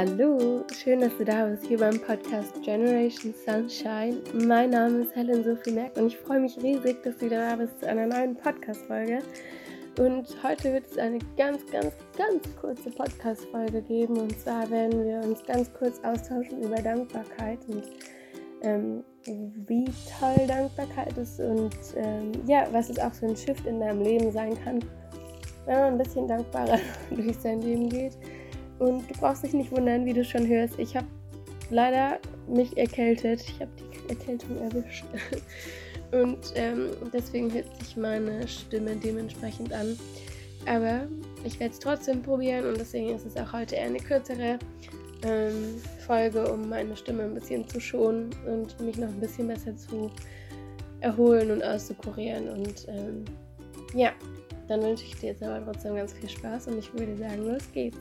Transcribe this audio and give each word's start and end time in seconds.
Hallo, 0.00 0.64
schön, 0.72 1.00
dass 1.00 1.16
du 1.18 1.24
da 1.24 1.46
bist 1.46 1.66
hier 1.66 1.78
beim 1.78 2.00
Podcast 2.00 2.62
Generation 2.62 3.34
Sunshine. 3.44 4.18
Mein 4.32 4.70
Name 4.70 5.00
ist 5.00 5.16
Helen 5.16 5.42
Sophie 5.42 5.72
Merck 5.72 5.96
und 5.96 6.06
ich 6.06 6.16
freue 6.18 6.38
mich 6.38 6.56
riesig, 6.62 7.02
dass 7.02 7.16
du 7.16 7.28
da 7.28 7.56
bist 7.56 7.80
zu 7.80 7.88
einer 7.88 8.06
neuen 8.06 8.36
Podcast-Folge. 8.36 9.18
Und 9.98 10.40
heute 10.44 10.72
wird 10.72 10.86
es 10.88 10.98
eine 10.98 11.18
ganz, 11.36 11.66
ganz, 11.72 11.92
ganz 12.16 12.44
kurze 12.60 12.90
Podcast-Folge 12.90 13.82
geben. 13.82 14.18
Und 14.18 14.38
zwar 14.38 14.70
werden 14.70 15.04
wir 15.04 15.18
uns 15.28 15.42
ganz 15.44 15.68
kurz 15.74 15.98
austauschen 16.04 16.62
über 16.62 16.76
Dankbarkeit 16.76 17.58
und 17.66 17.82
ähm, 18.62 19.02
wie 19.66 19.86
toll 20.20 20.46
Dankbarkeit 20.46 21.18
ist 21.18 21.40
und 21.40 21.74
ähm, 21.96 22.30
ja, 22.46 22.68
was 22.70 22.88
es 22.88 23.00
auch 23.00 23.12
für 23.12 23.26
ein 23.26 23.36
Shift 23.36 23.66
in 23.66 23.80
deinem 23.80 24.00
Leben 24.00 24.30
sein 24.30 24.56
kann, 24.62 24.78
wenn 25.66 25.74
man 25.74 25.92
ein 25.94 25.98
bisschen 25.98 26.28
dankbarer 26.28 26.78
durch 27.10 27.36
sein 27.38 27.62
Leben 27.62 27.88
geht. 27.88 28.16
Und 28.78 29.10
du 29.10 29.14
brauchst 29.18 29.44
dich 29.44 29.52
nicht 29.52 29.72
wundern, 29.72 30.06
wie 30.06 30.12
du 30.12 30.24
schon 30.24 30.46
hörst. 30.46 30.78
Ich 30.78 30.96
habe 30.96 31.06
leider 31.70 32.18
mich 32.46 32.76
erkältet. 32.76 33.40
Ich 33.40 33.60
habe 33.60 33.70
die 33.78 34.08
Erkältung 34.08 34.58
erwischt. 34.58 35.04
Und 36.10 36.52
ähm, 36.54 36.90
deswegen 37.12 37.52
hört 37.52 37.66
sich 37.84 37.96
meine 37.96 38.46
Stimme 38.48 38.96
dementsprechend 38.96 39.72
an. 39.72 39.98
Aber 40.66 41.06
ich 41.44 41.60
werde 41.60 41.72
es 41.72 41.78
trotzdem 41.78 42.22
probieren 42.22 42.66
und 42.66 42.78
deswegen 42.78 43.14
ist 43.14 43.24
es 43.24 43.36
auch 43.36 43.52
heute 43.52 43.76
eher 43.76 43.86
eine 43.86 43.98
kürzere 43.98 44.58
ähm, 45.22 45.80
Folge, 46.06 46.50
um 46.52 46.68
meine 46.68 46.96
Stimme 46.96 47.24
ein 47.24 47.34
bisschen 47.34 47.66
zu 47.68 47.80
schonen 47.80 48.30
und 48.46 48.78
mich 48.80 48.96
noch 48.98 49.08
ein 49.08 49.20
bisschen 49.20 49.48
besser 49.48 49.76
zu 49.76 50.10
erholen 51.00 51.50
und 51.50 51.62
auszukurieren. 51.62 52.48
Und 52.48 52.86
ähm, 52.88 53.24
ja, 53.94 54.12
dann 54.66 54.82
wünsche 54.82 55.04
ich 55.04 55.16
dir 55.16 55.28
jetzt 55.28 55.42
aber 55.42 55.64
trotzdem 55.64 55.94
ganz 55.94 56.12
viel 56.12 56.28
Spaß 56.28 56.68
und 56.68 56.78
ich 56.78 56.92
würde 56.92 57.16
sagen, 57.16 57.46
los 57.46 57.62
geht's. 57.72 57.98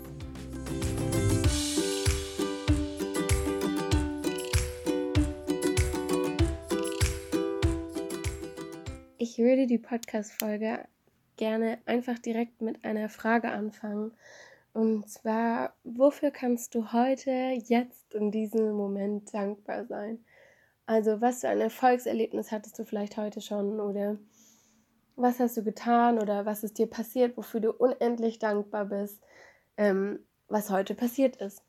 Ich 9.20 9.44
würde 9.44 9.68
die 9.68 9.78
Podcast-Folge 9.78 10.88
gerne 11.38 11.78
einfach 11.86 12.18
direkt 12.18 12.62
mit 12.62 12.84
einer 12.84 13.08
Frage 13.08 13.50
anfangen. 13.50 14.12
Und 14.74 15.10
zwar, 15.10 15.76
wofür 15.84 16.32
kannst 16.32 16.74
du 16.76 16.92
heute, 16.92 17.32
jetzt, 17.66 18.14
in 18.16 18.32
diesem 18.32 18.74
Moment 18.74 19.34
dankbar 19.34 19.86
sein? 19.86 20.26
Also, 20.86 21.22
was 21.22 21.42
für 21.42 21.50
ein 21.50 21.62
Erfolgserlebnis 21.62 22.52
hattest 22.52 22.80
du 22.80 22.86
vielleicht 22.86 23.18
heute 23.18 23.42
schon? 23.42 23.80
Oder 23.80 24.18
was 25.16 25.40
hast 25.40 25.58
du 25.58 25.64
getan? 25.64 26.20
Oder 26.20 26.46
was 26.46 26.64
ist 26.64 26.78
dir 26.78 26.88
passiert, 26.88 27.38
wofür 27.38 27.60
du 27.60 27.72
unendlich 27.72 28.40
dankbar 28.40 28.86
bist? 28.86 29.22
Ähm, 29.78 30.20
was 30.48 30.70
heute 30.70 30.96
passiert 30.96 31.38
ist. 31.38 31.62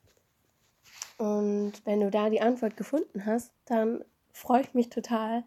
Und 1.19 1.73
wenn 1.85 2.01
du 2.01 2.11
da 2.11 2.31
die 2.31 2.41
Antwort 2.41 2.77
gefunden 2.77 3.27
hast, 3.27 3.53
dann 3.67 4.05
freue 4.33 4.63
ich 4.63 4.75
mich 4.75 4.89
total. 4.89 5.43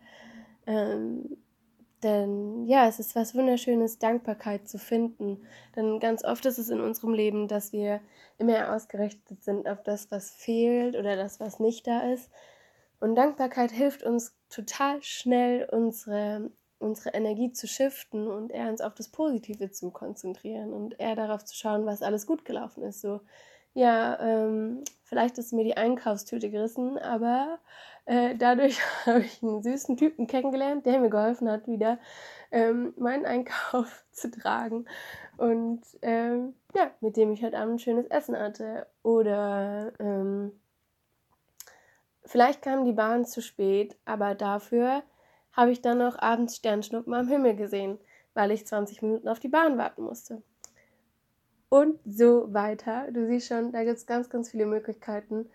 Ähm, 0.67 1.37
denn 2.03 2.65
ja, 2.65 2.87
es 2.87 2.99
ist 2.99 3.15
was 3.15 3.35
Wunderschönes, 3.35 3.99
Dankbarkeit 3.99 4.67
zu 4.67 4.79
finden. 4.79 5.45
Denn 5.75 5.99
ganz 5.99 6.23
oft 6.23 6.45
ist 6.45 6.57
es 6.57 6.69
in 6.69 6.81
unserem 6.81 7.13
Leben, 7.13 7.47
dass 7.47 7.71
wir 7.71 8.01
immer 8.37 8.73
ausgerichtet 8.73 9.43
sind 9.43 9.67
auf 9.69 9.83
das, 9.83 10.09
was 10.11 10.31
fehlt 10.31 10.95
oder 10.95 11.15
das, 11.15 11.39
was 11.39 11.59
nicht 11.59 11.85
da 11.87 12.11
ist. 12.11 12.29
Und 12.99 13.15
Dankbarkeit 13.15 13.71
hilft 13.71 14.03
uns 14.03 14.35
total 14.49 15.01
schnell, 15.03 15.67
unsere, 15.71 16.51
unsere 16.81 17.15
Energie 17.15 17.51
zu 17.51 17.67
shiften 17.67 18.27
und 18.27 18.51
eher 18.51 18.69
uns 18.69 18.81
auf 18.81 18.93
das 18.95 19.09
Positive 19.09 19.71
zu 19.71 19.91
konzentrieren 19.91 20.73
und 20.73 20.99
eher 20.99 21.15
darauf 21.15 21.45
zu 21.45 21.55
schauen, 21.55 21.85
was 21.85 22.01
alles 22.01 22.25
gut 22.25 22.45
gelaufen 22.45 22.83
ist. 22.83 23.01
So, 23.01 23.21
ja, 23.73 24.19
ähm, 24.19 24.83
vielleicht 25.03 25.37
ist 25.37 25.53
mir 25.53 25.63
die 25.63 25.77
Einkaufstüte 25.77 26.49
gerissen, 26.49 26.97
aber 26.97 27.59
äh, 28.05 28.35
dadurch 28.35 28.79
habe 29.05 29.21
ich 29.21 29.41
einen 29.41 29.63
süßen 29.63 29.97
Typen 29.97 30.27
kennengelernt, 30.27 30.85
der 30.85 30.99
mir 30.99 31.09
geholfen 31.09 31.49
hat, 31.49 31.67
wieder 31.67 31.99
ähm, 32.51 32.93
meinen 32.97 33.25
Einkauf 33.25 34.03
zu 34.11 34.29
tragen. 34.29 34.85
Und 35.37 35.81
ähm, 36.01 36.53
ja, 36.75 36.91
mit 36.99 37.17
dem 37.17 37.31
ich 37.31 37.43
heute 37.43 37.57
Abend 37.57 37.75
ein 37.75 37.79
schönes 37.79 38.05
Essen 38.07 38.37
hatte. 38.37 38.87
Oder 39.03 39.93
ähm, 39.99 40.51
vielleicht 42.25 42.61
kam 42.61 42.85
die 42.85 42.93
Bahn 42.93 43.25
zu 43.25 43.41
spät, 43.41 43.97
aber 44.05 44.35
dafür 44.35 45.03
habe 45.53 45.71
ich 45.71 45.81
dann 45.81 45.97
noch 45.97 46.17
abends 46.19 46.57
Sternschnuppen 46.57 47.13
am 47.13 47.27
Himmel 47.27 47.55
gesehen, 47.55 47.97
weil 48.33 48.51
ich 48.51 48.65
20 48.65 49.01
Minuten 49.01 49.27
auf 49.27 49.39
die 49.39 49.49
Bahn 49.49 49.77
warten 49.77 50.03
musste 50.03 50.41
und 51.71 52.01
so 52.05 52.53
weiter. 52.53 53.09
Du 53.11 53.25
siehst 53.25 53.47
schon, 53.47 53.71
da 53.71 53.85
gibt 53.85 53.97
es 53.97 54.05
ganz, 54.05 54.29
ganz 54.29 54.51
viele 54.51 54.65
Möglichkeiten. 54.65 55.49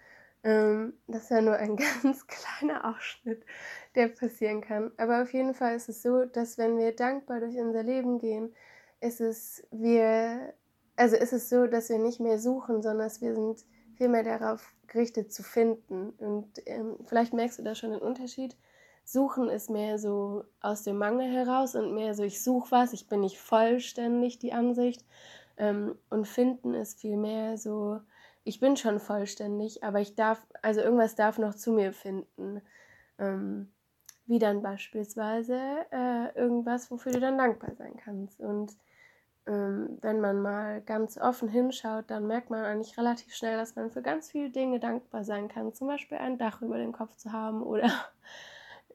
Ähm, 0.44 0.94
das 1.06 1.24
ist 1.24 1.30
ja 1.30 1.42
nur 1.42 1.56
ein 1.56 1.76
ganz 2.02 2.26
kleiner 2.26 2.88
Ausschnitt, 2.88 3.44
der 3.94 4.08
passieren 4.08 4.62
kann. 4.62 4.92
Aber 4.96 5.22
auf 5.22 5.34
jeden 5.34 5.52
Fall 5.52 5.76
ist 5.76 5.90
es 5.90 6.02
so, 6.02 6.24
dass 6.24 6.56
wenn 6.56 6.78
wir 6.78 6.96
dankbar 6.96 7.40
durch 7.40 7.58
unser 7.58 7.82
Leben 7.82 8.18
gehen, 8.18 8.54
ist 9.00 9.20
es 9.20 9.62
wir, 9.70 10.54
also 10.96 11.16
ist 11.16 11.34
es 11.34 11.50
so, 11.50 11.66
dass 11.66 11.90
wir 11.90 11.98
nicht 11.98 12.18
mehr 12.18 12.38
suchen, 12.38 12.82
sondern 12.82 13.08
dass 13.08 13.20
wir 13.20 13.34
sind 13.34 13.66
vielmehr 13.98 14.22
darauf 14.22 14.72
gerichtet 14.86 15.34
zu 15.34 15.42
finden. 15.42 16.10
Und 16.16 16.48
ähm, 16.64 16.96
vielleicht 17.04 17.34
merkst 17.34 17.58
du 17.58 17.62
da 17.62 17.74
schon 17.74 17.90
den 17.90 18.00
Unterschied. 18.00 18.56
Suchen 19.08 19.48
ist 19.48 19.70
mehr 19.70 20.00
so 20.00 20.44
aus 20.60 20.82
dem 20.82 20.98
Mangel 20.98 21.30
heraus 21.30 21.76
und 21.76 21.94
mehr 21.94 22.14
so, 22.14 22.24
ich 22.24 22.42
suche 22.42 22.72
was, 22.72 22.92
ich 22.92 23.06
bin 23.08 23.20
nicht 23.20 23.38
vollständig, 23.38 24.40
die 24.40 24.52
Ansicht. 24.52 25.04
Ähm, 25.56 25.96
und 26.10 26.26
finden 26.26 26.74
ist 26.74 27.00
vielmehr 27.00 27.56
so, 27.56 28.00
ich 28.42 28.58
bin 28.58 28.76
schon 28.76 28.98
vollständig, 28.98 29.84
aber 29.84 30.00
ich 30.00 30.16
darf, 30.16 30.44
also 30.60 30.80
irgendwas 30.80 31.14
darf 31.14 31.38
noch 31.38 31.54
zu 31.54 31.72
mir 31.72 31.92
finden. 31.92 32.60
Ähm, 33.18 33.70
wie 34.26 34.40
dann 34.40 34.60
beispielsweise 34.60 35.56
äh, 35.92 36.36
irgendwas, 36.36 36.90
wofür 36.90 37.12
du 37.12 37.20
dann 37.20 37.38
dankbar 37.38 37.76
sein 37.76 37.96
kannst. 37.96 38.40
Und 38.40 38.76
ähm, 39.46 39.98
wenn 40.00 40.20
man 40.20 40.42
mal 40.42 40.80
ganz 40.80 41.16
offen 41.16 41.48
hinschaut, 41.48 42.06
dann 42.08 42.26
merkt 42.26 42.50
man 42.50 42.64
eigentlich 42.64 42.98
relativ 42.98 43.32
schnell, 43.32 43.56
dass 43.56 43.76
man 43.76 43.92
für 43.92 44.02
ganz 44.02 44.32
viele 44.32 44.50
Dinge 44.50 44.80
dankbar 44.80 45.22
sein 45.22 45.46
kann. 45.46 45.72
Zum 45.72 45.86
Beispiel 45.86 46.18
ein 46.18 46.38
Dach 46.38 46.60
über 46.60 46.76
dem 46.76 46.90
Kopf 46.90 47.16
zu 47.16 47.30
haben 47.30 47.62
oder 47.62 47.88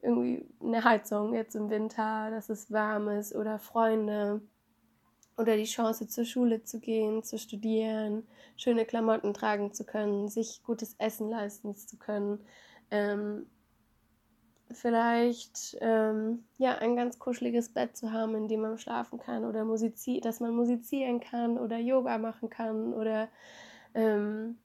irgendwie 0.02 0.44
eine 0.60 0.84
Heizung 0.84 1.34
jetzt 1.34 1.54
im 1.54 1.70
Winter, 1.70 2.30
dass 2.30 2.48
es 2.48 2.70
warm 2.70 3.08
ist 3.08 3.34
oder 3.34 3.58
Freunde 3.58 4.42
oder 5.38 5.56
die 5.56 5.64
Chance 5.64 6.08
zur 6.08 6.24
Schule 6.24 6.64
zu 6.64 6.80
gehen, 6.80 7.22
zu 7.22 7.38
studieren, 7.38 8.26
schöne 8.56 8.84
Klamotten 8.84 9.32
tragen 9.32 9.72
zu 9.72 9.84
können, 9.84 10.28
sich 10.28 10.62
gutes 10.64 10.94
Essen 10.98 11.30
leisten 11.30 11.74
zu 11.74 11.96
können, 11.96 12.40
ähm, 12.90 13.46
vielleicht 14.70 15.76
ähm, 15.80 16.44
ja 16.58 16.78
ein 16.78 16.96
ganz 16.96 17.18
kuscheliges 17.18 17.68
Bett 17.68 17.96
zu 17.96 18.12
haben, 18.12 18.34
in 18.34 18.48
dem 18.48 18.60
man 18.60 18.78
schlafen 18.78 19.18
kann 19.18 19.44
oder 19.44 19.64
musizi 19.64 20.20
dass 20.20 20.40
man 20.40 20.54
musizieren 20.54 21.20
kann 21.20 21.58
oder 21.58 21.78
Yoga 21.78 22.18
machen 22.18 22.50
kann 22.50 22.92
oder 22.94 23.28
ähm, 23.94 24.58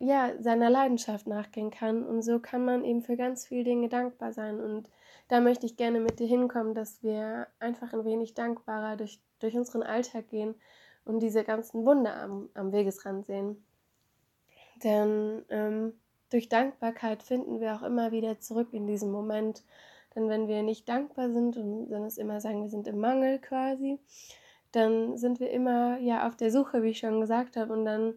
ja 0.00 0.32
seiner 0.40 0.70
Leidenschaft 0.70 1.26
nachgehen 1.26 1.70
kann 1.70 2.04
und 2.04 2.22
so 2.22 2.40
kann 2.40 2.64
man 2.64 2.84
eben 2.84 3.02
für 3.02 3.16
ganz 3.16 3.46
viele 3.46 3.64
Dinge 3.64 3.88
dankbar 3.88 4.32
sein 4.32 4.58
und 4.58 4.90
da 5.28 5.40
möchte 5.40 5.64
ich 5.66 5.76
gerne 5.76 6.00
mit 6.00 6.18
dir 6.18 6.26
hinkommen, 6.26 6.74
dass 6.74 7.04
wir 7.04 7.46
einfach 7.60 7.92
ein 7.92 8.04
wenig 8.04 8.34
dankbarer 8.34 8.96
durch, 8.96 9.20
durch 9.38 9.54
unseren 9.54 9.84
Alltag 9.84 10.28
gehen 10.28 10.56
und 11.04 11.20
diese 11.20 11.44
ganzen 11.44 11.84
Wunder 11.84 12.16
am, 12.16 12.48
am 12.54 12.72
Wegesrand 12.72 13.26
sehen. 13.26 13.64
Denn 14.82 15.44
ähm, 15.48 15.92
durch 16.30 16.48
Dankbarkeit 16.48 17.22
finden 17.22 17.60
wir 17.60 17.74
auch 17.74 17.82
immer 17.82 18.10
wieder 18.10 18.40
zurück 18.40 18.72
in 18.72 18.86
diesen 18.86 19.12
Moment. 19.12 19.62
Denn 20.16 20.28
wenn 20.28 20.48
wir 20.48 20.62
nicht 20.62 20.88
dankbar 20.88 21.30
sind 21.30 21.56
und 21.56 21.90
dann 21.90 22.04
es 22.04 22.18
immer 22.18 22.40
sagen, 22.40 22.62
wir 22.62 22.68
sind 22.68 22.88
im 22.88 22.98
Mangel 22.98 23.38
quasi, 23.38 24.00
dann 24.72 25.16
sind 25.16 25.38
wir 25.38 25.50
immer 25.50 25.98
ja 25.98 26.26
auf 26.26 26.36
der 26.36 26.50
Suche, 26.50 26.82
wie 26.82 26.90
ich 26.90 26.98
schon 26.98 27.20
gesagt 27.20 27.56
habe, 27.56 27.72
und 27.72 27.84
dann 27.84 28.14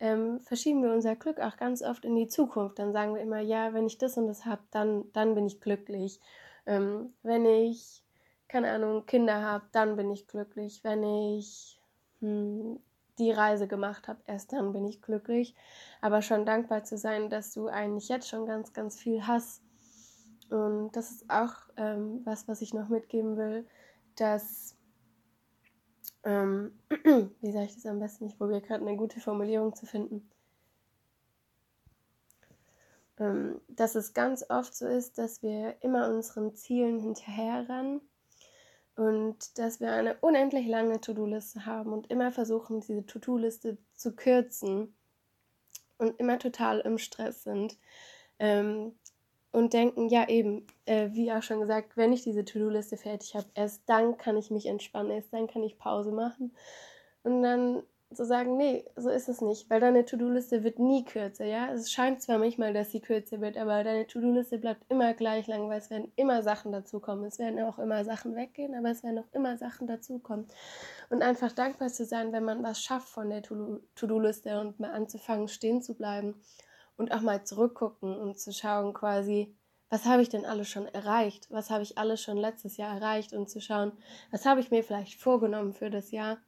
ähm, 0.00 0.40
verschieben 0.40 0.82
wir 0.82 0.92
unser 0.92 1.16
Glück 1.16 1.40
auch 1.40 1.56
ganz 1.56 1.82
oft 1.82 2.04
in 2.04 2.14
die 2.14 2.28
Zukunft. 2.28 2.78
Dann 2.78 2.92
sagen 2.92 3.14
wir 3.14 3.22
immer, 3.22 3.40
ja, 3.40 3.72
wenn 3.72 3.86
ich 3.86 3.98
das 3.98 4.16
und 4.16 4.26
das 4.26 4.44
habe, 4.44 4.62
dann, 4.70 5.04
dann 5.12 5.34
bin 5.34 5.46
ich 5.46 5.60
glücklich. 5.60 6.20
Ähm, 6.66 7.14
wenn 7.22 7.46
ich, 7.46 8.02
keine 8.48 8.70
Ahnung, 8.72 9.06
Kinder 9.06 9.42
habe, 9.42 9.64
dann 9.72 9.96
bin 9.96 10.10
ich 10.10 10.26
glücklich. 10.26 10.82
Wenn 10.82 11.02
ich 11.02 11.80
hm, 12.20 12.80
die 13.18 13.30
Reise 13.30 13.68
gemacht 13.68 14.08
habe, 14.08 14.20
erst 14.26 14.52
dann 14.52 14.72
bin 14.72 14.84
ich 14.84 15.00
glücklich. 15.02 15.54
Aber 16.00 16.22
schon 16.22 16.44
dankbar 16.44 16.84
zu 16.84 16.98
sein, 16.98 17.30
dass 17.30 17.52
du 17.52 17.68
eigentlich 17.68 18.08
jetzt 18.08 18.28
schon 18.28 18.46
ganz, 18.46 18.72
ganz 18.72 19.00
viel 19.00 19.26
hast. 19.26 19.62
Und 20.50 20.92
das 20.92 21.10
ist 21.10 21.30
auch 21.30 21.54
ähm, 21.76 22.20
was, 22.24 22.48
was 22.48 22.60
ich 22.60 22.74
noch 22.74 22.88
mitgeben 22.88 23.36
will, 23.36 23.66
dass, 24.16 24.76
ähm, 26.24 26.72
wie 27.40 27.52
sage 27.52 27.66
ich 27.66 27.74
das 27.74 27.86
am 27.86 27.98
besten? 27.98 28.26
Ich 28.26 28.38
probiere 28.38 28.60
gerade 28.60 28.86
eine 28.86 28.96
gute 28.96 29.20
Formulierung 29.20 29.74
zu 29.74 29.86
finden 29.86 30.30
ähm, 33.18 33.60
dass 33.68 33.94
es 33.94 34.12
ganz 34.14 34.44
oft 34.48 34.74
so 34.74 34.86
ist, 34.86 35.18
dass 35.18 35.42
wir 35.42 35.76
immer 35.80 36.08
unseren 36.08 36.54
Zielen 36.54 36.98
hinterherrennen 36.98 38.00
und 38.96 39.58
dass 39.58 39.80
wir 39.80 39.92
eine 39.92 40.16
unendlich 40.20 40.66
lange 40.66 41.00
To-Do-Liste 41.00 41.66
haben 41.66 41.92
und 41.92 42.10
immer 42.10 42.32
versuchen, 42.32 42.80
diese 42.80 43.06
To-Do-Liste 43.06 43.78
zu 43.94 44.14
kürzen 44.14 44.94
und 45.98 46.18
immer 46.18 46.38
total 46.38 46.80
im 46.80 46.98
Stress 46.98 47.44
sind. 47.44 47.78
Ähm, 48.38 48.96
und 49.54 49.72
denken, 49.72 50.08
ja 50.08 50.28
eben, 50.28 50.66
äh, 50.84 51.10
wie 51.12 51.30
auch 51.30 51.42
schon 51.42 51.60
gesagt, 51.60 51.96
wenn 51.96 52.12
ich 52.12 52.22
diese 52.22 52.44
To-Do-Liste 52.44 52.96
fertig 52.96 53.36
habe, 53.36 53.46
erst 53.54 53.82
dann 53.86 54.16
kann 54.18 54.36
ich 54.36 54.50
mich 54.50 54.66
entspannen, 54.66 55.12
erst 55.12 55.32
dann 55.32 55.46
kann 55.46 55.62
ich 55.62 55.78
Pause 55.78 56.10
machen. 56.10 56.52
Und 57.22 57.42
dann 57.42 57.84
zu 58.12 58.24
sagen, 58.24 58.56
nee, 58.56 58.84
so 58.96 59.10
ist 59.10 59.28
es 59.28 59.40
nicht, 59.40 59.70
weil 59.70 59.78
deine 59.78 60.04
To-Do-Liste 60.04 60.64
wird 60.64 60.80
nie 60.80 61.04
kürzer, 61.04 61.44
ja. 61.44 61.72
Es 61.72 61.92
scheint 61.92 62.20
zwar 62.20 62.38
manchmal, 62.38 62.72
dass 62.72 62.90
sie 62.90 63.00
kürzer 63.00 63.40
wird, 63.40 63.56
aber 63.56 63.84
deine 63.84 64.08
To-Do-Liste 64.08 64.58
bleibt 64.58 64.82
immer 64.88 65.14
gleich 65.14 65.46
lang, 65.46 65.68
weil 65.68 65.78
es 65.78 65.88
werden 65.88 66.10
immer 66.16 66.42
Sachen 66.42 66.72
dazukommen. 66.72 67.24
Es 67.24 67.38
werden 67.38 67.60
auch 67.60 67.78
immer 67.78 68.04
Sachen 68.04 68.34
weggehen, 68.34 68.74
aber 68.74 68.90
es 68.90 69.04
werden 69.04 69.20
auch 69.20 69.32
immer 69.32 69.56
Sachen 69.56 69.86
dazukommen. 69.86 70.46
Und 71.10 71.22
einfach 71.22 71.52
dankbar 71.52 71.88
zu 71.88 72.04
sein, 72.04 72.32
wenn 72.32 72.44
man 72.44 72.64
was 72.64 72.82
schafft 72.82 73.08
von 73.08 73.30
der 73.30 73.42
To-Do-Liste 73.42 74.60
und 74.60 74.80
mal 74.80 74.90
anzufangen, 74.90 75.46
stehen 75.46 75.80
zu 75.80 75.94
bleiben 75.94 76.34
und 76.96 77.12
auch 77.12 77.20
mal 77.20 77.44
zurückgucken 77.44 78.16
und 78.16 78.38
zu 78.38 78.52
schauen 78.52 78.92
quasi, 78.94 79.54
was 79.90 80.04
habe 80.06 80.22
ich 80.22 80.28
denn 80.28 80.44
alles 80.44 80.68
schon 80.68 80.86
erreicht? 80.86 81.46
Was 81.50 81.70
habe 81.70 81.82
ich 81.82 81.98
alles 81.98 82.20
schon 82.20 82.36
letztes 82.36 82.76
Jahr 82.76 82.94
erreicht? 82.96 83.32
Und 83.32 83.48
zu 83.48 83.60
schauen, 83.60 83.92
was 84.30 84.44
habe 84.44 84.60
ich 84.60 84.70
mir 84.70 84.82
vielleicht 84.82 85.20
vorgenommen 85.20 85.72
für 85.72 85.90
das 85.90 86.10
Jahr? 86.10 86.38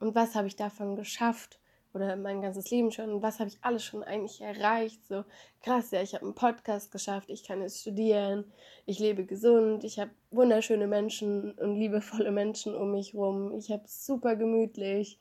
und 0.00 0.14
was 0.14 0.34
habe 0.34 0.48
ich 0.48 0.56
davon 0.56 0.96
geschafft 0.96 1.60
oder 1.94 2.16
mein 2.16 2.42
ganzes 2.42 2.70
Leben 2.70 2.90
schon 2.92 3.22
was 3.22 3.38
habe 3.38 3.48
ich 3.48 3.58
alles 3.62 3.82
schon 3.82 4.02
eigentlich 4.02 4.40
erreicht. 4.40 5.00
So 5.06 5.24
krass, 5.62 5.90
ja, 5.90 6.02
ich 6.02 6.14
habe 6.14 6.24
einen 6.24 6.34
Podcast 6.34 6.92
geschafft, 6.92 7.30
ich 7.30 7.44
kann 7.44 7.62
jetzt 7.62 7.80
studieren, 7.80 8.44
ich 8.84 8.98
lebe 8.98 9.24
gesund, 9.24 9.84
ich 9.84 9.98
habe 9.98 10.10
wunderschöne 10.30 10.86
Menschen 10.86 11.52
und 11.52 11.76
liebevolle 11.76 12.30
Menschen 12.32 12.74
um 12.74 12.92
mich 12.92 13.14
rum, 13.14 13.52
ich 13.52 13.70
habe 13.70 13.84
super 13.86 14.36
gemütlich, 14.36 15.18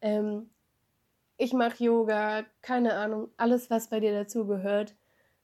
ähm, 0.00 0.50
ich 1.36 1.52
mache 1.52 1.84
Yoga, 1.84 2.44
keine 2.62 2.94
Ahnung, 2.94 3.28
alles, 3.36 3.70
was 3.70 3.88
bei 3.88 4.00
dir 4.00 4.12
dazugehört 4.12 4.94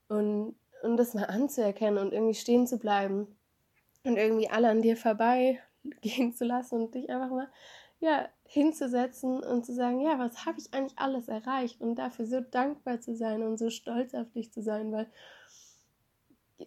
und, 0.09 0.57
und 0.83 0.97
das 0.97 1.15
mal 1.15 1.25
anzuerkennen 1.25 1.99
und 1.99 2.13
irgendwie 2.13 2.35
stehen 2.35 2.67
zu 2.67 2.79
bleiben 2.79 3.27
und 4.05 4.17
irgendwie 4.17 4.49
alle 4.51 4.69
an 4.69 4.83
dir 4.83 4.97
vorbei 4.97 5.61
gehen 6.01 6.35
zu 6.35 6.45
lassen 6.45 6.83
und 6.83 6.95
dich 6.95 7.11
einfach 7.11 7.31
mal 7.31 7.49
ja, 8.01 8.29
hinzusetzen 8.45 9.45
und 9.45 9.65
zu 9.65 9.73
sagen, 9.73 10.01
ja, 10.01 10.19
was 10.19 10.45
habe 10.45 10.59
ich 10.59 10.75
eigentlich 10.75 10.99
alles 10.99 11.29
erreicht 11.29 11.81
und 11.81 11.95
dafür 11.95 12.27
so 12.27 12.41
dankbar 12.41 13.01
zu 13.01 13.15
sein 13.15 13.45
und 13.45 13.59
so 13.59 13.71
stolz 13.71 14.13
auf 14.15 14.31
dich 14.33 14.53
zu 14.53 14.61
sein, 14.61 14.91
weil 14.91 15.07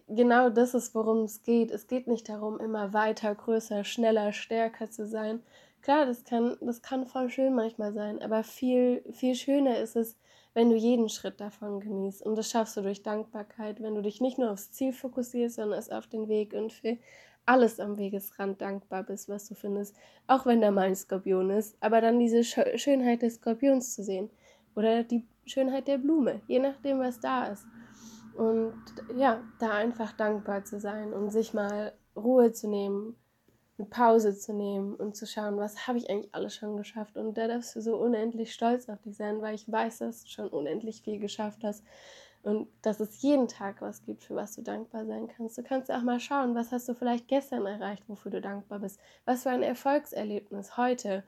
genau 0.08 0.48
das 0.48 0.74
ist, 0.74 0.94
worum 0.94 1.24
es 1.24 1.42
geht. 1.42 1.70
Es 1.70 1.86
geht 1.86 2.06
nicht 2.06 2.28
darum, 2.28 2.58
immer 2.58 2.92
weiter, 2.92 3.34
größer, 3.34 3.84
schneller, 3.84 4.32
stärker 4.32 4.90
zu 4.90 5.06
sein. 5.06 5.42
Klar, 5.86 6.04
das 6.04 6.24
kann, 6.24 6.56
das 6.62 6.82
kann 6.82 7.06
voll 7.06 7.30
schön 7.30 7.54
manchmal 7.54 7.92
sein, 7.92 8.20
aber 8.20 8.42
viel, 8.42 9.04
viel 9.12 9.36
schöner 9.36 9.78
ist 9.78 9.94
es, 9.94 10.18
wenn 10.52 10.68
du 10.68 10.74
jeden 10.74 11.08
Schritt 11.08 11.40
davon 11.40 11.78
genießt. 11.78 12.26
Und 12.26 12.34
das 12.34 12.50
schaffst 12.50 12.76
du 12.76 12.80
durch 12.80 13.04
Dankbarkeit, 13.04 13.80
wenn 13.80 13.94
du 13.94 14.02
dich 14.02 14.20
nicht 14.20 14.36
nur 14.36 14.50
aufs 14.50 14.72
Ziel 14.72 14.92
fokussierst, 14.92 15.54
sondern 15.54 15.78
es 15.78 15.88
auf 15.88 16.08
den 16.08 16.26
Weg 16.26 16.54
und 16.54 16.72
für 16.72 16.98
alles 17.44 17.78
am 17.78 17.98
Wegesrand 17.98 18.60
dankbar 18.60 19.04
bist, 19.04 19.28
was 19.28 19.46
du 19.46 19.54
findest, 19.54 19.94
auch 20.26 20.44
wenn 20.44 20.60
da 20.60 20.72
mal 20.72 20.88
ein 20.88 20.96
Skorpion 20.96 21.50
ist, 21.50 21.76
aber 21.78 22.00
dann 22.00 22.18
diese 22.18 22.42
Schönheit 22.42 23.22
des 23.22 23.36
Skorpions 23.36 23.94
zu 23.94 24.02
sehen 24.02 24.28
oder 24.74 25.04
die 25.04 25.24
Schönheit 25.44 25.86
der 25.86 25.98
Blume, 25.98 26.40
je 26.48 26.58
nachdem, 26.58 26.98
was 26.98 27.20
da 27.20 27.46
ist. 27.46 27.64
Und 28.36 28.74
ja, 29.16 29.40
da 29.60 29.74
einfach 29.74 30.14
dankbar 30.14 30.64
zu 30.64 30.80
sein 30.80 31.12
und 31.12 31.30
sich 31.30 31.54
mal 31.54 31.92
Ruhe 32.16 32.50
zu 32.50 32.68
nehmen, 32.68 33.14
eine 33.78 33.88
Pause 33.88 34.36
zu 34.36 34.54
nehmen 34.54 34.94
und 34.94 35.16
zu 35.16 35.26
schauen, 35.26 35.58
was 35.58 35.86
habe 35.86 35.98
ich 35.98 36.08
eigentlich 36.08 36.34
alles 36.34 36.54
schon 36.54 36.76
geschafft. 36.76 37.16
Und 37.16 37.36
da 37.36 37.46
darfst 37.46 37.76
du 37.76 37.80
so 37.80 37.96
unendlich 37.96 38.54
stolz 38.54 38.88
auf 38.88 39.02
dich 39.02 39.16
sein, 39.16 39.42
weil 39.42 39.54
ich 39.54 39.70
weiß, 39.70 39.98
dass 39.98 40.22
du 40.22 40.28
schon 40.28 40.48
unendlich 40.48 41.02
viel 41.02 41.18
geschafft 41.18 41.62
hast. 41.62 41.84
Und 42.42 42.68
dass 42.82 43.00
es 43.00 43.20
jeden 43.22 43.48
Tag 43.48 43.82
was 43.82 44.04
gibt, 44.04 44.22
für 44.22 44.36
was 44.36 44.54
du 44.54 44.62
dankbar 44.62 45.04
sein 45.04 45.26
kannst. 45.26 45.58
Du 45.58 45.64
kannst 45.64 45.90
auch 45.90 46.02
mal 46.02 46.20
schauen, 46.20 46.54
was 46.54 46.70
hast 46.70 46.88
du 46.88 46.94
vielleicht 46.94 47.26
gestern 47.26 47.66
erreicht, 47.66 48.04
wofür 48.08 48.30
du 48.30 48.40
dankbar 48.40 48.78
bist. 48.78 49.00
Was 49.24 49.42
für 49.42 49.50
ein 49.50 49.64
Erfolgserlebnis 49.64 50.76
heute, 50.76 51.24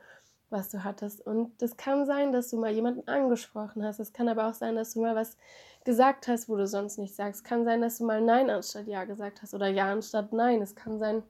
was 0.48 0.70
du 0.70 0.84
hattest. 0.84 1.20
Und 1.20 1.60
das 1.60 1.76
kann 1.76 2.06
sein, 2.06 2.32
dass 2.32 2.50
du 2.50 2.58
mal 2.58 2.70
jemanden 2.70 3.06
angesprochen 3.08 3.84
hast. 3.84 3.98
Es 3.98 4.12
kann 4.12 4.28
aber 4.28 4.48
auch 4.48 4.54
sein, 4.54 4.76
dass 4.76 4.94
du 4.94 5.00
mal 5.00 5.16
was 5.16 5.36
gesagt 5.84 6.28
hast, 6.28 6.48
wo 6.48 6.56
du 6.56 6.66
sonst 6.66 6.98
nicht 6.98 7.14
sagst. 7.14 7.40
Es 7.40 7.44
kann 7.44 7.64
sein, 7.64 7.80
dass 7.80 7.98
du 7.98 8.06
mal 8.06 8.20
Nein 8.20 8.48
anstatt 8.48 8.86
Ja 8.86 9.04
gesagt 9.04 9.42
hast 9.42 9.54
oder 9.54 9.68
Ja 9.68 9.90
anstatt 9.90 10.32
Nein. 10.32 10.62
Es 10.62 10.76
kann 10.76 10.98
sein, 10.98 11.22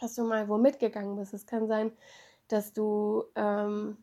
dass 0.00 0.14
du 0.14 0.24
mal 0.24 0.48
wo 0.48 0.58
mitgegangen 0.58 1.16
bist. 1.16 1.34
Es 1.34 1.46
kann 1.46 1.66
sein, 1.66 1.92
dass 2.48 2.72
du 2.72 3.24
ähm, 3.34 3.96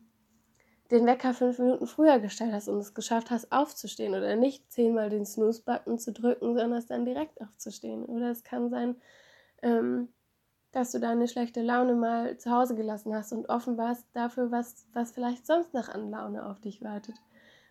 den 0.90 1.06
Wecker 1.06 1.34
fünf 1.34 1.58
Minuten 1.58 1.86
früher 1.86 2.20
gestellt 2.20 2.52
hast 2.52 2.68
und 2.68 2.78
es 2.78 2.94
geschafft 2.94 3.30
hast, 3.30 3.50
aufzustehen 3.50 4.14
oder 4.14 4.36
nicht 4.36 4.70
zehnmal 4.70 5.10
den 5.10 5.26
Snooze-Button 5.26 5.98
zu 5.98 6.12
drücken, 6.12 6.54
sondern 6.54 6.74
es 6.74 6.86
dann 6.86 7.04
direkt 7.04 7.40
aufzustehen. 7.40 8.04
Oder 8.04 8.30
es 8.30 8.44
kann 8.44 8.70
sein, 8.70 8.96
ähm, 9.62 10.08
dass 10.72 10.92
du 10.92 11.00
deine 11.00 11.26
schlechte 11.26 11.62
Laune 11.62 11.94
mal 11.94 12.36
zu 12.38 12.50
Hause 12.50 12.76
gelassen 12.76 13.14
hast 13.14 13.32
und 13.32 13.48
offen 13.48 13.78
warst 13.78 14.06
dafür, 14.12 14.50
was, 14.50 14.86
was 14.92 15.10
vielleicht 15.10 15.46
sonst 15.46 15.74
noch 15.74 15.88
an 15.88 16.10
Laune 16.10 16.46
auf 16.46 16.60
dich 16.60 16.82
wartet. 16.82 17.16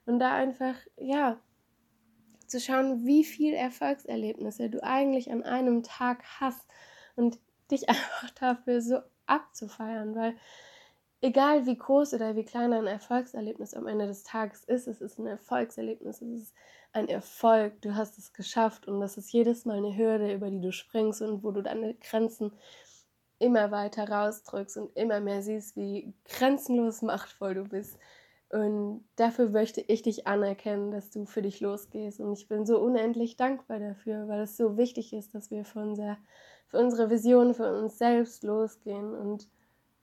Und 0.06 0.20
da 0.20 0.34
einfach, 0.34 0.76
ja, 0.98 1.40
zu 2.48 2.60
schauen, 2.60 3.06
wie 3.06 3.24
viele 3.24 3.56
Erfolgserlebnisse 3.56 4.70
du 4.70 4.84
eigentlich 4.84 5.32
an 5.32 5.44
einem 5.44 5.84
Tag 5.84 6.24
hast 6.40 6.68
und 7.16 7.40
dich 7.72 7.90
einfach 7.90 8.30
dafür 8.32 8.82
so 8.82 9.00
abzufeiern, 9.26 10.16
weil 10.16 10.36
egal 11.22 11.66
wie 11.66 11.78
groß 11.78 12.14
oder 12.14 12.36
wie 12.36 12.46
klein 12.46 12.74
ein 12.74 12.88
Erfolgserlebnis 12.88 13.74
am 13.74 13.88
Ende 13.88 14.08
des 14.08 14.24
Tages 14.24 14.64
ist, 14.64 14.88
es 14.88 15.02
ist 15.02 15.20
ein 15.20 15.28
Erfolgserlebnis, 15.28 16.22
es 16.22 16.42
ist 16.42 16.54
ein 16.94 17.10
Erfolg, 17.10 17.82
du 17.82 17.96
hast 17.96 18.18
es 18.18 18.34
geschafft 18.34 18.88
und 18.88 19.00
das 19.02 19.18
ist 19.18 19.32
jedes 19.34 19.66
Mal 19.66 19.78
eine 19.78 19.98
Hürde, 19.98 20.34
über 20.34 20.50
die 20.50 20.62
du 20.62 20.72
springst 20.72 21.22
und 21.22 21.44
wo 21.44 21.52
du 21.52 21.62
deine 21.62 21.96
Grenzen 21.96 22.52
immer 23.40 23.72
weiter 23.72 24.08
rausdrückst 24.08 24.78
und 24.78 24.96
immer 24.96 25.20
mehr 25.20 25.42
siehst, 25.42 25.76
wie 25.76 26.14
grenzenlos 26.26 27.02
machtvoll 27.02 27.56
du 27.56 27.64
bist. 27.64 27.98
Und 28.50 29.04
dafür 29.16 29.50
möchte 29.50 29.82
ich 29.82 30.04
dich 30.04 30.28
anerkennen, 30.28 30.92
dass 30.92 31.10
du 31.10 31.26
für 31.26 31.42
dich 31.42 31.60
losgehst. 31.60 32.20
Und 32.20 32.32
ich 32.34 32.48
bin 32.48 32.66
so 32.66 32.80
unendlich 32.80 33.36
dankbar 33.36 33.80
dafür, 33.80 34.28
weil 34.28 34.42
es 34.42 34.56
so 34.56 34.78
wichtig 34.78 35.14
ist, 35.14 35.34
dass 35.36 35.52
wir 35.52 35.66
für, 35.66 35.80
unser, 35.80 36.18
für 36.76 36.82
unsere 36.82 37.10
Vision, 37.10 37.54
für 37.54 37.74
uns 37.74 37.98
selbst 37.98 38.44
losgehen. 38.44 39.16
Und 39.16 39.48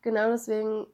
genau 0.00 0.30
deswegen 0.30 0.86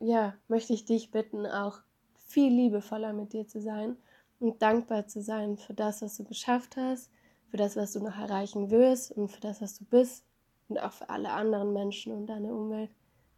ja, 0.00 0.34
möchte 0.48 0.72
ich 0.72 0.84
dich 0.84 1.10
bitten, 1.10 1.46
auch 1.46 1.78
viel 2.14 2.52
liebevoller 2.52 3.12
mit 3.12 3.32
dir 3.32 3.46
zu 3.46 3.60
sein 3.60 3.96
und 4.40 4.60
dankbar 4.60 5.06
zu 5.06 5.22
sein 5.22 5.56
für 5.56 5.74
das, 5.74 6.02
was 6.02 6.16
du 6.16 6.24
geschafft 6.24 6.76
hast, 6.76 7.10
für 7.50 7.56
das, 7.56 7.76
was 7.76 7.92
du 7.92 8.00
noch 8.00 8.16
erreichen 8.18 8.70
wirst 8.70 9.12
und 9.12 9.28
für 9.28 9.40
das, 9.40 9.62
was 9.62 9.78
du 9.78 9.84
bist 9.84 10.24
und 10.68 10.78
auch 10.78 10.92
für 10.92 11.08
alle 11.08 11.30
anderen 11.30 11.72
Menschen 11.72 12.12
und 12.12 12.26
deine 12.26 12.52
Umwelt. 12.52 12.90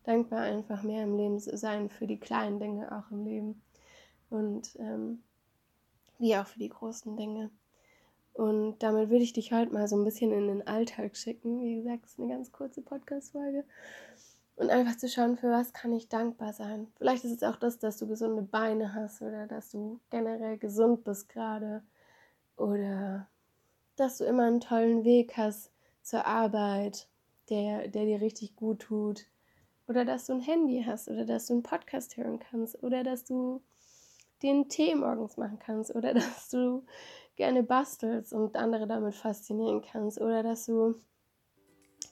Dankbar 0.04 0.40
einfach 0.40 0.82
mehr 0.82 1.02
im 1.02 1.16
Leben 1.16 1.38
zu 1.38 1.56
sein 1.56 1.90
für 1.90 2.06
die 2.06 2.18
kleinen 2.18 2.58
Dinge 2.58 2.90
auch 2.96 3.10
im 3.10 3.24
Leben 3.24 3.62
und 4.30 4.74
ähm, 4.78 5.22
wie 6.18 6.34
auch 6.34 6.46
für 6.46 6.58
die 6.58 6.70
großen 6.70 7.14
Dinge. 7.16 7.50
Und 8.38 8.78
damit 8.84 9.10
würde 9.10 9.24
ich 9.24 9.32
dich 9.32 9.52
heute 9.52 9.72
mal 9.72 9.88
so 9.88 9.96
ein 9.96 10.04
bisschen 10.04 10.30
in 10.30 10.46
den 10.46 10.64
Alltag 10.64 11.16
schicken. 11.16 11.60
Wie 11.60 11.74
gesagt, 11.74 12.04
es 12.04 12.12
ist 12.12 12.20
eine 12.20 12.28
ganz 12.28 12.52
kurze 12.52 12.82
Podcast-Folge. 12.82 13.64
Und 14.54 14.70
einfach 14.70 14.96
zu 14.96 15.08
schauen, 15.08 15.36
für 15.36 15.50
was 15.50 15.72
kann 15.72 15.92
ich 15.92 16.08
dankbar 16.08 16.52
sein. 16.52 16.86
Vielleicht 16.98 17.24
ist 17.24 17.32
es 17.32 17.42
auch 17.42 17.56
das, 17.56 17.80
dass 17.80 17.96
du 17.96 18.06
gesunde 18.06 18.42
Beine 18.42 18.94
hast 18.94 19.22
oder 19.22 19.48
dass 19.48 19.72
du 19.72 19.98
generell 20.10 20.56
gesund 20.56 21.02
bist 21.02 21.28
gerade. 21.28 21.82
Oder 22.56 23.26
dass 23.96 24.18
du 24.18 24.24
immer 24.24 24.44
einen 24.44 24.60
tollen 24.60 25.02
Weg 25.02 25.36
hast 25.36 25.72
zur 26.04 26.24
Arbeit, 26.24 27.08
der, 27.50 27.88
der 27.88 28.04
dir 28.04 28.20
richtig 28.20 28.54
gut 28.54 28.82
tut. 28.82 29.26
Oder 29.88 30.04
dass 30.04 30.26
du 30.26 30.34
ein 30.34 30.40
Handy 30.40 30.84
hast 30.86 31.08
oder 31.08 31.24
dass 31.24 31.46
du 31.46 31.54
einen 31.54 31.64
Podcast 31.64 32.16
hören 32.16 32.38
kannst. 32.38 32.80
Oder 32.84 33.02
dass 33.02 33.24
du 33.24 33.62
den 34.44 34.68
Tee 34.68 34.94
morgens 34.94 35.36
machen 35.36 35.58
kannst. 35.58 35.92
Oder 35.92 36.14
dass 36.14 36.50
du 36.50 36.84
gerne 37.38 37.62
bastelst 37.62 38.32
und 38.34 38.56
andere 38.56 38.86
damit 38.86 39.14
faszinieren 39.14 39.80
kannst 39.80 40.20
oder 40.20 40.42
dass 40.42 40.66
du 40.66 40.96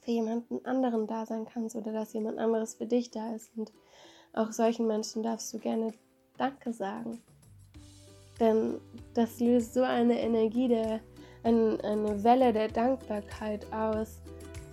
für 0.03 0.11
jemanden 0.11 0.65
anderen 0.65 1.07
da 1.07 1.27
sein 1.27 1.45
kannst 1.45 1.77
oder 1.77 1.93
dass 1.93 2.13
jemand 2.15 2.39
anderes 2.39 2.75
für 2.75 2.87
dich 2.87 3.11
da 3.11 3.35
ist. 3.35 3.51
Und 3.57 3.73
auch 4.33 4.53
solchen 4.53 4.87
Menschen 4.87 5.23
darfst 5.23 5.53
du 5.53 5.59
gerne 5.59 5.93
Danke 6.39 6.73
sagen. 6.73 7.21
Denn 8.39 8.81
das 9.15 9.41
löst 9.41 9.75
so 9.75 9.83
eine 9.83 10.21
Energie, 10.21 10.69
der, 10.69 11.01
ein, 11.43 11.81
eine 11.81 12.23
Welle 12.23 12.53
der 12.53 12.69
Dankbarkeit 12.69 13.67
aus. 13.73 14.21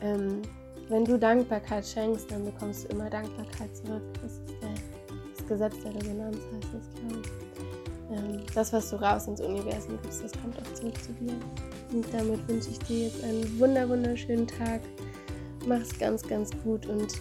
Ähm, 0.01 0.41
wenn 0.89 1.05
du 1.05 1.17
Dankbarkeit 1.17 1.85
schenkst, 1.85 2.29
dann 2.29 2.45
bekommst 2.45 2.83
du 2.83 2.89
immer 2.89 3.09
Dankbarkeit 3.09 3.75
zurück. 3.75 4.03
Das 4.21 4.33
ist 4.33 4.61
der, 4.61 4.73
das 5.35 5.47
Gesetz 5.47 5.79
der 5.79 5.95
Resonanz, 5.95 6.37
heißt 6.37 6.73
das, 6.73 7.01
glaube 7.01 7.21
ich. 7.21 7.42
Das, 8.55 8.71
was 8.71 8.89
du 8.89 8.97
raus 8.97 9.27
ins 9.27 9.41
Universum 9.41 9.97
gibst, 10.01 10.23
das 10.23 10.31
kommt 10.33 10.57
auch 10.59 10.73
zurück 10.73 11.01
zu 11.01 11.11
dir. 11.13 11.33
Und 11.91 12.05
damit 12.13 12.47
wünsche 12.47 12.69
ich 12.69 12.79
dir 12.79 13.07
jetzt 13.07 13.23
einen 13.23 13.59
wunder 13.59 13.87
wunderschönen 13.89 14.47
Tag 14.47 14.81
mach's 15.67 15.97
ganz, 15.97 16.27
ganz 16.27 16.51
gut 16.63 16.85
und 16.85 17.13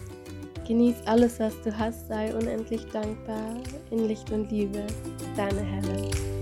genieß 0.67 0.95
alles, 1.05 1.39
was 1.39 1.59
du 1.61 1.77
hast. 1.77 2.07
Sei 2.07 2.33
unendlich 2.33 2.85
dankbar 2.91 3.55
in 3.91 4.07
Licht 4.07 4.31
und 4.31 4.51
Liebe. 4.51 4.85
Deine 5.35 5.61
Helen. 5.61 6.32